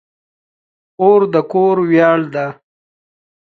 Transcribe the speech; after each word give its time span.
خور 0.95 1.21
د 1.33 1.35
کور 1.51 1.75
ویاړ 1.89 2.19
ده. 2.33 2.47